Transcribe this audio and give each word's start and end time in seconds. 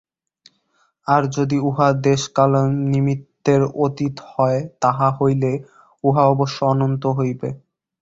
আর 1.07 1.23
যদি 1.37 1.57
উহা 1.61 1.87
দেশকালনিমিত্তের 2.03 3.61
অতীত 3.81 4.15
হয়, 4.29 4.59
তাহা 4.81 5.07
হইলে 5.19 5.51
উহা 6.03 6.23
অবশ্য 6.25 6.57
অনন্ত 6.65 7.03
হইবে। 7.17 7.49